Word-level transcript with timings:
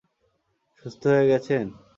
সুস্থ 0.79 1.01
হয়ে 1.11 1.29
গেছেন? 1.31 1.65